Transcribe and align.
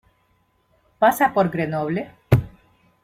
Pasa 0.97 1.31
por 1.31 1.51
Grenoble. 1.51 2.09